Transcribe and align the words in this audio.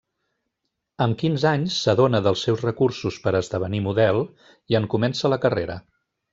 Amb 1.05 1.17
quinze 1.23 1.49
anys 1.49 1.75
s'adona 1.81 2.23
dels 2.29 2.47
seus 2.47 2.65
recursos 2.67 3.21
per 3.27 3.37
esdevenir 3.43 3.85
model, 3.91 4.25
i 4.75 4.81
en 4.83 4.91
comença 4.97 5.33
la 5.37 5.41
carrera. 5.47 5.81